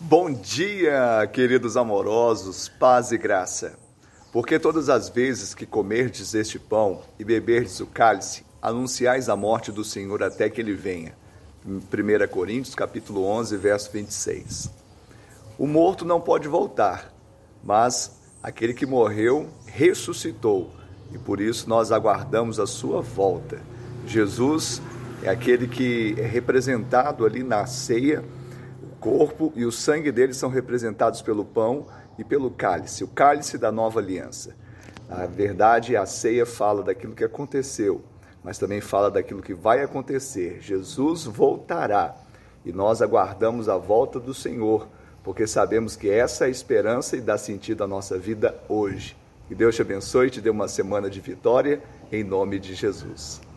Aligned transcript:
Bom 0.00 0.32
dia, 0.32 1.28
queridos 1.32 1.76
amorosos, 1.76 2.68
paz 2.68 3.10
e 3.10 3.18
graça. 3.18 3.76
Porque 4.32 4.56
todas 4.56 4.88
as 4.88 5.08
vezes 5.08 5.54
que 5.54 5.66
comerdes 5.66 6.34
este 6.34 6.56
pão 6.56 7.02
e 7.18 7.24
beberdes 7.24 7.80
o 7.80 7.86
cálice, 7.86 8.44
anunciais 8.62 9.28
a 9.28 9.34
morte 9.34 9.72
do 9.72 9.82
Senhor 9.82 10.22
até 10.22 10.48
que 10.48 10.60
ele 10.60 10.72
venha. 10.72 11.16
1 11.66 12.28
Coríntios, 12.30 12.76
capítulo 12.76 13.24
11, 13.24 13.56
verso 13.56 13.90
26. 13.90 14.70
O 15.58 15.66
morto 15.66 16.04
não 16.04 16.20
pode 16.20 16.46
voltar, 16.46 17.12
mas 17.64 18.20
aquele 18.40 18.74
que 18.74 18.86
morreu 18.86 19.48
ressuscitou, 19.66 20.70
e 21.12 21.18
por 21.18 21.40
isso 21.40 21.68
nós 21.68 21.90
aguardamos 21.90 22.60
a 22.60 22.68
sua 22.68 23.02
volta. 23.02 23.60
Jesus 24.06 24.80
é 25.24 25.28
aquele 25.28 25.66
que 25.66 26.14
é 26.18 26.24
representado 26.24 27.26
ali 27.26 27.42
na 27.42 27.66
ceia 27.66 28.22
corpo 29.00 29.52
e 29.54 29.64
o 29.64 29.72
sangue 29.72 30.12
dele 30.12 30.34
são 30.34 30.48
representados 30.48 31.22
pelo 31.22 31.44
pão 31.44 31.86
e 32.18 32.24
pelo 32.24 32.50
cálice, 32.50 33.04
o 33.04 33.08
cálice 33.08 33.56
da 33.56 33.70
nova 33.70 34.00
aliança. 34.00 34.54
A 35.08 35.24
verdade, 35.24 35.96
a 35.96 36.04
ceia 36.04 36.44
fala 36.44 36.82
daquilo 36.82 37.14
que 37.14 37.24
aconteceu, 37.24 38.02
mas 38.44 38.58
também 38.58 38.80
fala 38.80 39.10
daquilo 39.10 39.42
que 39.42 39.54
vai 39.54 39.82
acontecer. 39.82 40.60
Jesus 40.60 41.24
voltará 41.24 42.14
e 42.64 42.72
nós 42.72 43.00
aguardamos 43.00 43.68
a 43.68 43.78
volta 43.78 44.20
do 44.20 44.34
Senhor, 44.34 44.86
porque 45.24 45.46
sabemos 45.46 45.96
que 45.96 46.10
essa 46.10 46.44
é 46.44 46.48
a 46.48 46.50
esperança 46.50 47.16
e 47.16 47.20
dá 47.20 47.38
sentido 47.38 47.84
à 47.84 47.86
nossa 47.86 48.18
vida 48.18 48.54
hoje. 48.68 49.16
Que 49.46 49.54
Deus 49.54 49.74
te 49.74 49.82
abençoe 49.82 50.26
e 50.26 50.30
te 50.30 50.40
dê 50.42 50.50
uma 50.50 50.68
semana 50.68 51.08
de 51.08 51.20
vitória, 51.20 51.82
em 52.12 52.22
nome 52.22 52.58
de 52.58 52.74
Jesus. 52.74 53.47